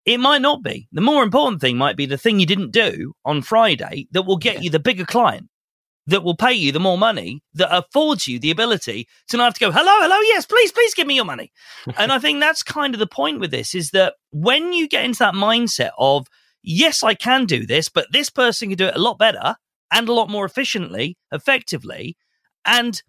[0.05, 0.89] it might not be.
[0.93, 4.37] The more important thing might be the thing you didn't do on Friday that will
[4.37, 4.61] get yeah.
[4.61, 5.49] you the bigger client.
[6.07, 9.55] That will pay you the more money that affords you the ability to not have
[9.55, 11.51] to go, hello, hello, yes, please, please give me your money.
[11.99, 15.05] and I think that's kind of the point with this is that when you get
[15.05, 16.27] into that mindset of,
[16.63, 19.57] yes, I can do this, but this person can do it a lot better
[19.91, 22.17] and a lot more efficiently, effectively.
[22.67, 23.01] And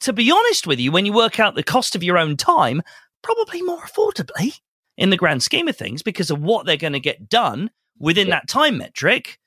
[0.00, 2.82] to be honest with you, when you work out the cost of your own time,
[3.22, 4.60] probably more affordably
[4.96, 8.28] in the grand scheme of things because of what they're going to get done within
[8.28, 8.36] yeah.
[8.36, 9.38] that time metric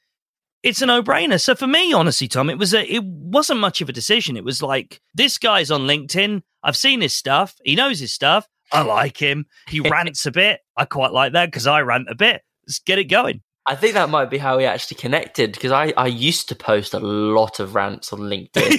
[0.64, 1.40] it's a no-brainer.
[1.40, 4.38] So for me, honestly, Tom, it was a it wasn't much of a decision.
[4.38, 6.42] It was like this guy's on LinkedIn.
[6.64, 7.56] I've seen his stuff.
[7.64, 8.48] He knows his stuff.
[8.72, 9.46] I like him.
[9.68, 10.62] He rants a bit.
[10.78, 12.42] I quite like that because I rant a bit.
[12.66, 13.42] Let's get it going.
[13.66, 16.94] I think that might be how we actually connected because I, I used to post
[16.94, 18.78] a lot of rants on LinkedIn.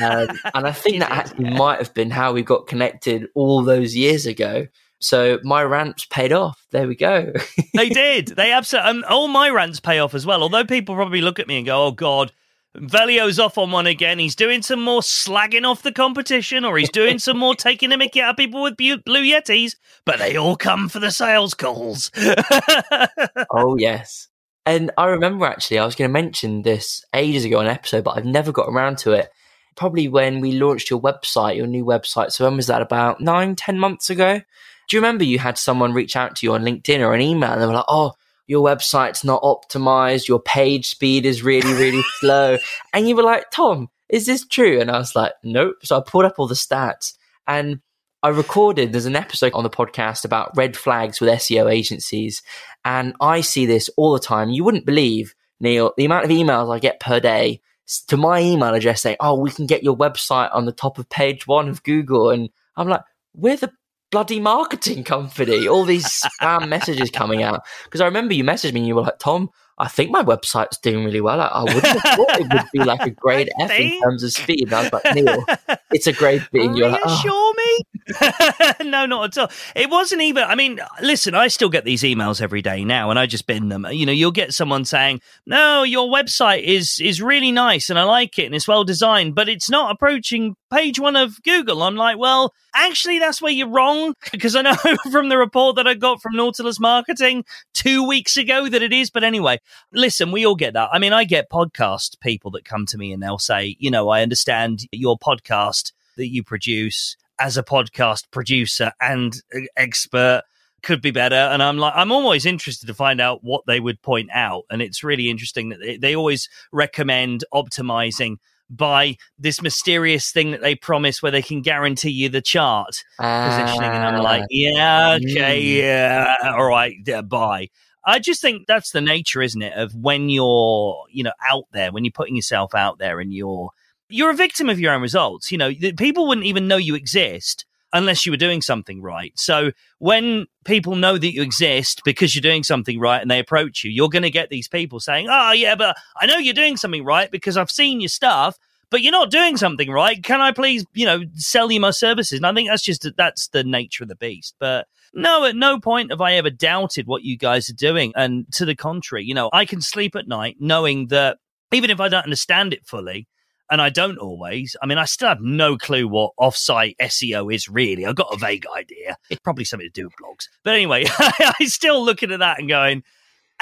[0.00, 3.94] um, and I think that actually might have been how we got connected all those
[3.94, 4.66] years ago.
[5.00, 6.64] So my rants paid off.
[6.70, 7.32] There we go.
[7.74, 8.28] they did.
[8.28, 8.90] They absolutely.
[8.90, 10.42] Um, all my rants pay off as well.
[10.42, 12.32] Although people probably look at me and go, "Oh God,
[12.76, 14.18] Veglio's off on one again.
[14.18, 17.96] He's doing some more slagging off the competition, or he's doing some more taking a
[17.96, 22.10] mickey out of people with blue Yetis." But they all come for the sales calls.
[23.50, 24.28] oh yes.
[24.66, 28.04] And I remember actually, I was going to mention this ages ago on an episode,
[28.04, 29.30] but I've never got around to it.
[29.74, 32.32] Probably when we launched your website, your new website.
[32.32, 32.82] So when was that?
[32.82, 34.42] About nine, ten months ago
[34.90, 37.52] do you remember you had someone reach out to you on LinkedIn or an email
[37.52, 38.12] and they were like, oh,
[38.48, 42.58] your website's not optimized, your page speed is really, really slow.
[42.92, 44.80] And you were like, Tom, is this true?
[44.80, 45.76] And I was like, nope.
[45.84, 47.14] So I pulled up all the stats
[47.46, 47.80] and
[48.24, 52.42] I recorded, there's an episode on the podcast about red flags with SEO agencies.
[52.84, 54.50] And I see this all the time.
[54.50, 57.60] You wouldn't believe, Neal, the amount of emails I get per day
[58.08, 61.08] to my email address saying, oh, we can get your website on the top of
[61.08, 62.30] page one of Google.
[62.30, 63.02] And I'm like,
[63.34, 63.70] we're the
[64.10, 65.68] bloody marketing company.
[65.68, 67.62] All these spam messages coming out.
[67.84, 70.76] Because I remember you messaged me and you were like, Tom, I think my website's
[70.78, 71.40] doing really well.
[71.40, 74.32] I, I wouldn't have thought it would be like a grade F in terms of
[74.32, 74.64] speed.
[74.64, 75.44] And I was like, Neal,
[75.90, 76.64] it's a grade B.
[76.64, 77.54] And you're like, oh.
[77.56, 77.84] me?
[78.84, 79.50] no, not at all.
[79.74, 83.18] It wasn't even, I mean, listen, I still get these emails every day now and
[83.18, 83.86] I just bin them.
[83.90, 88.04] You know, you'll get someone saying, no, your website is, is really nice and I
[88.04, 91.82] like it and it's well designed, but it's not approaching page one of Google.
[91.82, 94.76] I'm like, well, actually, that's where you're wrong because I know
[95.10, 99.10] from the report that I got from Nautilus Marketing two weeks ago that it is.
[99.10, 99.58] But anyway,
[99.92, 100.90] listen, we all get that.
[100.92, 104.08] I mean, I get podcast people that come to me and they'll say, you know,
[104.08, 109.34] I understand your podcast that you produce as a podcast producer and
[109.76, 110.42] expert
[110.82, 111.34] could be better.
[111.34, 114.64] And I'm like, I'm always interested to find out what they would point out.
[114.70, 118.36] And it's really interesting that they, they always recommend optimizing
[118.70, 123.48] by this mysterious thing that they promise where they can guarantee you the chart uh,
[123.48, 123.90] positioning.
[123.90, 124.46] And I'm like, ah.
[124.50, 125.76] yeah, okay, mm.
[125.78, 127.68] yeah, all right, yeah, bye.
[128.04, 131.92] I just think that's the nature, isn't it, of when you're, you know, out there,
[131.92, 133.70] when you're putting yourself out there and you're
[134.08, 135.52] you're a victim of your own results.
[135.52, 139.32] You know, people wouldn't even know you exist unless you were doing something right.
[139.36, 143.84] So when people know that you exist because you're doing something right and they approach
[143.84, 146.76] you, you're going to get these people saying, "Oh, yeah, but I know you're doing
[146.76, 148.58] something right because I've seen your stuff."
[148.90, 150.22] But you're not doing something right.
[150.22, 152.38] Can I please, you know, sell you my services?
[152.38, 154.54] And I think that's just that's the nature of the beast.
[154.58, 158.12] But no, at no point have I ever doubted what you guys are doing.
[158.16, 161.38] And to the contrary, you know, I can sleep at night knowing that
[161.72, 163.28] even if I don't understand it fully,
[163.70, 164.76] and I don't always.
[164.82, 168.04] I mean, I still have no clue what offsite SEO is really.
[168.04, 169.16] I've got a vague idea.
[169.30, 170.46] It's probably something to do with blogs.
[170.64, 173.04] But anyway, I'm still looking at that and going,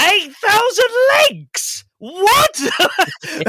[0.01, 0.85] 8,000
[1.31, 1.85] links!
[1.99, 2.57] What?
[3.27, 3.41] who,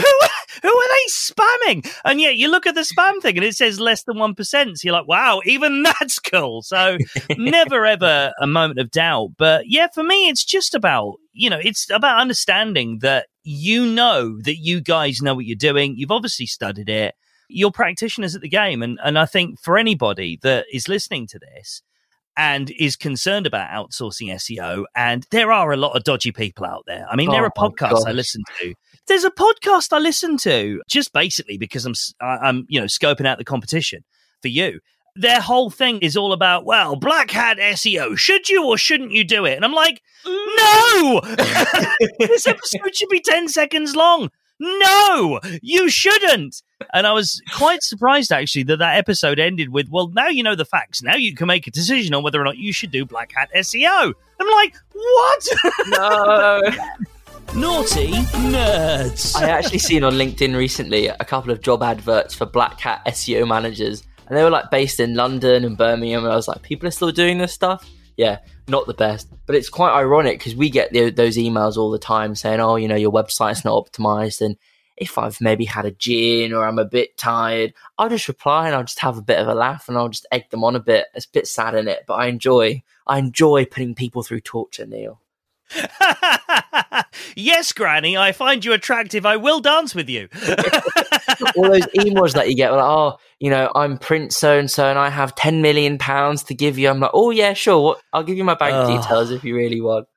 [0.62, 1.93] who are they spamming?
[2.03, 4.77] And yet you look at the spam thing and it says less than 1%.
[4.77, 6.62] So you're like, wow, even that's cool.
[6.63, 6.97] So
[7.38, 9.31] never ever a moment of doubt.
[9.38, 14.39] But yeah, for me, it's just about, you know, it's about understanding that you know
[14.43, 15.95] that you guys know what you're doing.
[15.95, 17.15] You've obviously studied it.
[17.47, 18.83] You're practitioners at the game.
[18.83, 21.81] And, and I think for anybody that is listening to this,
[22.39, 24.86] and is concerned about outsourcing SEO.
[24.95, 27.06] And there are a lot of dodgy people out there.
[27.12, 28.73] I mean, oh, there are podcasts I listen to.
[29.08, 33.39] There's a podcast I listen to just basically because I'm, I'm, you know, scoping out
[33.39, 34.06] the competition
[34.41, 34.80] for you.
[35.17, 38.17] Their whole thing is all about, well, black hat SEO.
[38.17, 39.56] Should you or shouldn't you do it?
[39.56, 40.45] And I'm like, mm.
[40.56, 41.21] no!
[42.19, 46.62] this episode should be 10 seconds long no, you shouldn't.
[46.93, 50.55] And I was quite surprised actually that that episode ended with, well, now you know
[50.55, 51.01] the facts.
[51.03, 53.49] Now you can make a decision on whether or not you should do Black Hat
[53.55, 54.13] SEO.
[54.39, 55.47] I'm like, what?
[55.87, 56.61] No.
[57.49, 58.11] Nauti
[58.51, 59.35] nerds.
[59.35, 63.47] I actually seen on LinkedIn recently a couple of job adverts for Black Hat SEO
[63.47, 66.23] managers, and they were like based in London and Birmingham.
[66.23, 67.89] And I was like, people are still doing this stuff.
[68.17, 68.37] Yeah,
[68.67, 69.29] not the best.
[69.47, 72.75] But it's quite ironic because we get the, those emails all the time saying, "Oh,
[72.75, 74.55] you know, your website's not optimized," and
[74.99, 78.75] if I've maybe had a gin or I'm a bit tired, I'll just reply and
[78.75, 80.79] I'll just have a bit of a laugh and I'll just egg them on a
[80.79, 81.07] bit.
[81.15, 84.85] It's a bit sad in it, but I enjoy I enjoy putting people through torture,
[84.85, 85.21] Neal.
[87.35, 89.25] yes, Granny, I find you attractive.
[89.25, 90.27] I will dance with you.
[91.55, 94.85] All those emails that you get, like, oh, you know, I'm Prince so and so,
[94.85, 96.89] and I have ten million pounds to give you.
[96.89, 97.97] I'm like, oh yeah, sure.
[98.13, 100.07] I'll give you my bank details if you really want.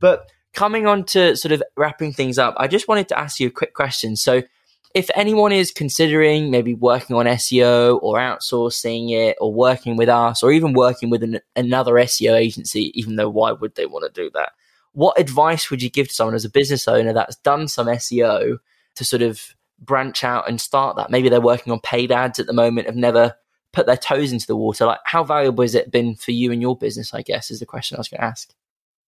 [0.00, 3.48] But coming on to sort of wrapping things up, I just wanted to ask you
[3.48, 4.16] a quick question.
[4.16, 4.42] So,
[4.94, 10.42] if anyone is considering maybe working on SEO or outsourcing it or working with us
[10.42, 14.22] or even working with an, another SEO agency, even though why would they want to
[14.22, 14.52] do that?
[14.92, 18.58] What advice would you give to someone as a business owner that's done some SEO
[18.96, 21.10] to sort of branch out and start that?
[21.10, 23.34] Maybe they're working on paid ads at the moment, have never
[23.72, 24.84] put their toes into the water.
[24.84, 27.14] Like, how valuable has it been for you and your business?
[27.14, 28.52] I guess is the question I was going to ask.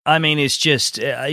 [0.06, 1.28] I mean, it's just uh,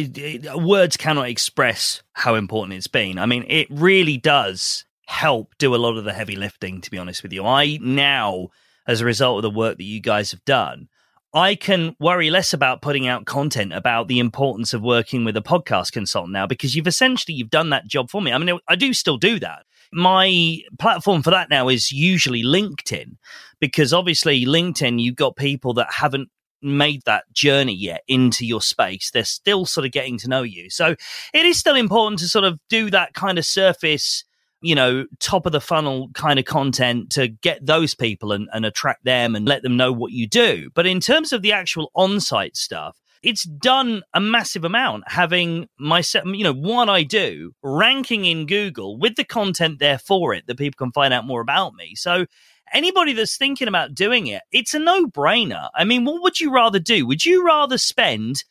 [0.55, 3.19] words cannot express how important it's been.
[3.19, 6.97] I mean, it really does help do a lot of the heavy lifting, to be
[6.97, 7.45] honest with you.
[7.45, 8.47] I now,
[8.87, 10.87] as a result of the work that you guys have done,
[11.33, 15.41] I can worry less about putting out content about the importance of working with a
[15.41, 18.31] podcast consultant now because you've essentially you've done that job for me.
[18.31, 19.63] I mean, I do still do that.
[19.93, 23.17] My platform for that now is usually LinkedIn
[23.59, 26.29] because obviously LinkedIn you've got people that haven't
[26.61, 29.11] made that journey yet into your space.
[29.11, 30.69] They're still sort of getting to know you.
[30.69, 30.95] So
[31.33, 34.23] it is still important to sort of do that kind of surface,
[34.61, 38.65] you know, top of the funnel kind of content to get those people and, and
[38.65, 40.69] attract them and let them know what you do.
[40.73, 45.67] But in terms of the actual on site stuff, it's done a massive amount having
[45.77, 50.47] my you know, what I do ranking in Google with the content there for it
[50.47, 51.93] that people can find out more about me.
[51.95, 52.25] So
[52.73, 55.69] anybody that's thinking about doing it, it's a no brainer.
[55.75, 57.05] I mean, what would you rather do?
[57.07, 58.43] Would you rather spend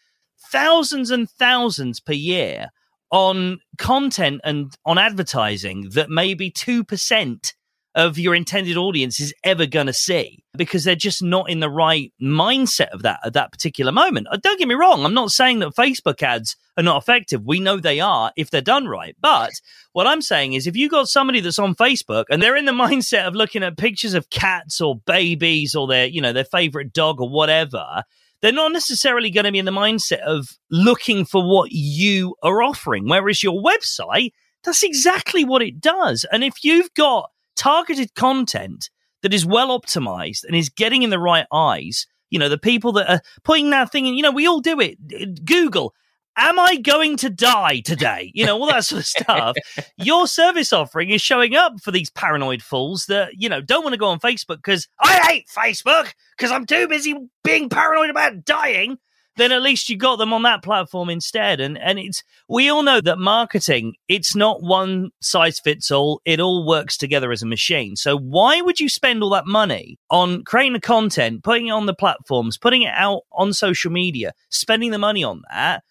[0.50, 2.68] thousands and thousands per year
[3.10, 7.52] on content and on advertising that maybe 2%
[7.94, 11.70] of your intended audience is ever going to see because they're just not in the
[11.70, 14.28] right mindset of that at that particular moment.
[14.30, 15.04] Uh, don't get me wrong.
[15.04, 17.42] I'm not saying that Facebook ads are not effective.
[17.44, 19.16] We know they are if they're done right.
[19.20, 19.50] But
[19.92, 22.72] what I'm saying is if you've got somebody that's on Facebook and they're in the
[22.72, 26.92] mindset of looking at pictures of cats or babies or their, you know, their favorite
[26.92, 28.04] dog or whatever,
[28.40, 32.62] they're not necessarily going to be in the mindset of looking for what you are
[32.62, 33.08] offering.
[33.08, 36.24] Whereas your website, that's exactly what it does.
[36.30, 38.88] And if you've got targeted content
[39.22, 42.06] that is well optimized and is getting in the right eyes.
[42.30, 44.80] You know, the people that are putting that thing in, you know, we all do
[44.80, 45.44] it.
[45.44, 45.94] Google,
[46.38, 48.30] am I going to die today?
[48.34, 49.56] You know, all that sort of stuff.
[49.98, 53.92] Your service offering is showing up for these paranoid fools that, you know, don't want
[53.92, 58.46] to go on Facebook because I hate Facebook because I'm too busy being paranoid about
[58.46, 58.96] dying
[59.40, 61.60] then at least you got them on that platform instead.
[61.60, 66.20] And and it's we all know that marketing, it's not one size fits all.
[66.24, 67.96] It all works together as a machine.
[67.96, 71.86] So why would you spend all that money on creating the content, putting it on
[71.86, 75.82] the platforms, putting it out on social media, spending the money on that?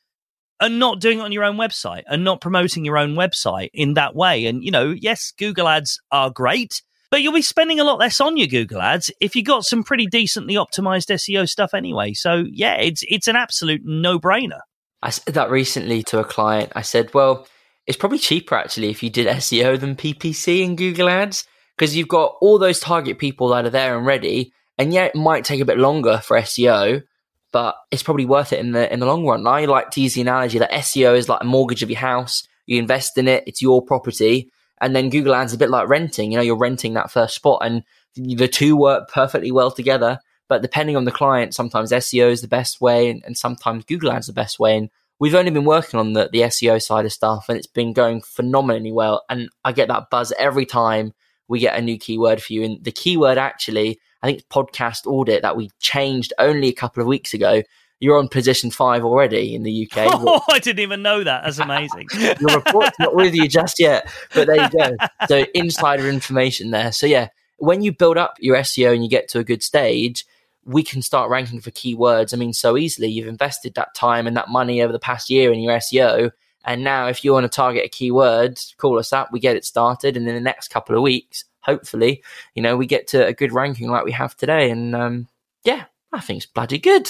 [0.61, 3.93] and not doing it on your own website and not promoting your own website in
[3.93, 4.45] that way.
[4.45, 6.81] And, you know, yes, Google ads are great.
[7.11, 9.83] But you'll be spending a lot less on your Google ads if you got some
[9.83, 12.13] pretty decently optimized SEO stuff anyway.
[12.13, 14.59] So yeah, it's it's an absolute no brainer.
[15.01, 16.71] I said that recently to a client.
[16.75, 17.47] I said, well,
[17.87, 21.45] it's probably cheaper actually if you did SEO than PPC in Google ads
[21.75, 24.53] because you've got all those target people that are there and ready.
[24.77, 27.03] And yeah, it might take a bit longer for SEO,
[27.51, 29.47] but it's probably worth it in the in the long run.
[29.47, 32.47] I like to use the analogy that SEO is like a mortgage of your house.
[32.65, 35.89] You invest in it, it's your property, and then Google Ads is a bit like
[35.89, 36.31] renting.
[36.31, 37.83] You know, you're renting that first spot, and
[38.15, 40.19] the two work perfectly well together.
[40.47, 44.11] But depending on the client, sometimes SEO is the best way, and, and sometimes Google
[44.11, 44.77] Ads is the best way.
[44.77, 44.89] And
[45.19, 48.21] we've only been working on the, the SEO side of stuff, and it's been going
[48.21, 49.23] phenomenally well.
[49.29, 51.13] And I get that buzz every time
[51.47, 52.63] we get a new keyword for you.
[52.63, 57.07] And the keyword actually, I think podcast audit that we changed only a couple of
[57.07, 57.63] weeks ago
[57.99, 60.07] you're on position five already in the UK.
[60.21, 61.43] Oh, I didn't even know that.
[61.43, 62.07] That's amazing.
[62.39, 64.95] Your report's not with you just yet, but there you go.
[65.27, 66.91] So insider information there.
[66.91, 70.25] So yeah, when you build up your SEO and you get to a good stage,
[70.65, 72.33] we can start ranking for keywords.
[72.33, 73.07] I mean, so easily.
[73.07, 76.31] You've invested that time and that money over the past year in your SEO.
[76.65, 79.31] And now, if you want to target a keyword, call us up.
[79.31, 82.21] We get it started, and in the next couple of weeks, hopefully,
[82.53, 84.69] you know, we get to a good ranking like we have today.
[84.69, 85.27] And um,
[85.63, 87.09] yeah, I think it's bloody good.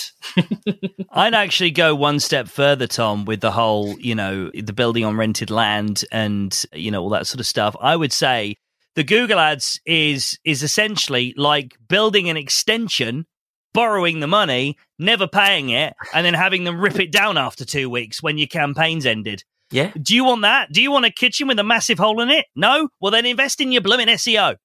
[1.12, 5.16] I'd actually go one step further, Tom, with the whole, you know, the building on
[5.16, 7.76] rented land and, you know, all that sort of stuff.
[7.80, 8.56] I would say
[8.96, 13.26] the Google ads is is essentially like building an extension,
[13.74, 17.90] borrowing the money, never paying it, and then having them rip it down after two
[17.90, 19.44] weeks when your campaign's ended.
[19.72, 19.92] Yeah.
[20.02, 20.74] Do you want that?
[20.74, 22.48] Do you want a kitchen with a massive hole in it?
[22.56, 22.90] No?
[23.00, 24.56] Well, then invest in your blooming SEO.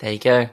[0.00, 0.48] There you go.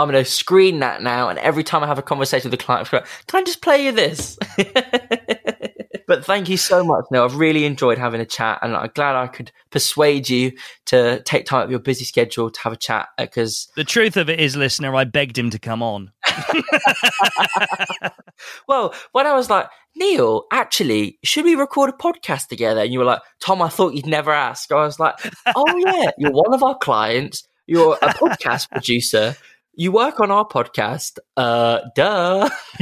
[0.00, 2.62] I'm going to screen that now, and every time I have a conversation with a
[2.62, 4.38] client, I'm can I just play you this?
[6.06, 7.24] but thank you so much, Neal.
[7.24, 10.52] I've really enjoyed having a chat, and I'm glad I could persuade you
[10.86, 13.10] to take time out of your busy schedule to have a chat.
[13.18, 16.12] Uh, because the truth of it is, listener, I begged him to come on.
[18.66, 22.80] well, when I was like, Neal, actually, should we record a podcast together?
[22.80, 24.72] And you were like, Tom, I thought you'd never ask.
[24.72, 25.14] I was like,
[25.54, 27.46] oh, yeah, you're one of our clients.
[27.66, 29.36] You're a podcast producer
[29.80, 31.18] you work on our podcast.
[31.38, 32.50] Uh, duh.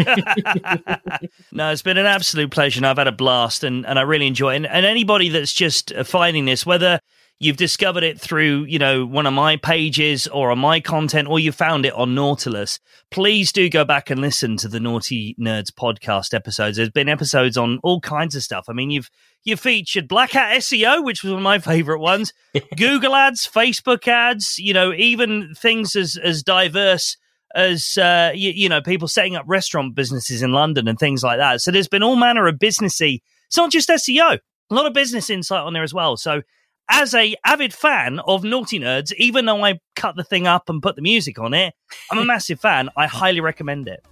[1.52, 2.80] no, it's been an absolute pleasure.
[2.80, 4.56] And I've had a blast and, and I really enjoy it.
[4.56, 6.98] And, and anybody that's just finding this, whether
[7.40, 11.38] you've discovered it through, you know, one of my pages or on my content, or
[11.38, 12.80] you found it on Nautilus,
[13.10, 16.76] please do go back and listen to the Nauti Nerds podcast episodes.
[16.76, 18.66] There's been episodes on all kinds of stuff.
[18.68, 19.10] I mean, you've
[19.44, 22.32] you featured Black Hat SEO, which was one of my favorite ones,
[22.76, 27.16] Google ads, Facebook ads, you know, even things as as diverse
[27.54, 31.38] as uh, you, you know people setting up restaurant businesses in London and things like
[31.38, 31.60] that.
[31.60, 33.20] So there's been all manner of businessy.
[33.46, 34.38] It's not just SEO.
[34.70, 36.18] A lot of business insight on there as well.
[36.18, 36.42] So
[36.90, 40.82] as a avid fan of Nauti Nerds, even though I cut the thing up and
[40.82, 41.74] put the music on it,
[42.10, 42.88] I'm a massive fan.
[42.96, 44.04] I highly recommend it.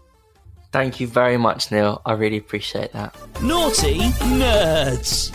[0.72, 2.02] Thank you very much, Neal.
[2.04, 3.14] I really appreciate that.
[3.34, 3.98] Nauti
[4.38, 5.34] Nerds.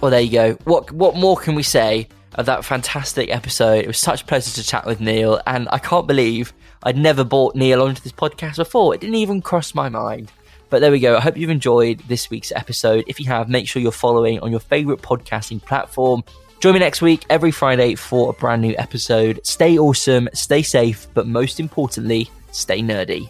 [0.00, 0.52] Well, there you go.
[0.64, 3.84] What what more can we say of that fantastic episode?
[3.84, 6.52] It was such a pleasure to chat with Neal, and I can't believe
[6.82, 8.94] I'd never brought Neal onto this podcast before.
[8.94, 10.32] It didn't even cross my mind.
[10.70, 11.16] But there we go.
[11.16, 13.04] I hope you've enjoyed this week's episode.
[13.06, 16.24] If you have, make sure you're following on your favorite podcasting platform.
[16.60, 19.40] Join me next week, every Friday, for a brand new episode.
[19.44, 23.28] Stay awesome, stay safe, but most importantly, stay nerdy.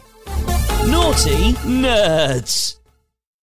[0.85, 2.80] Nauti Nerds.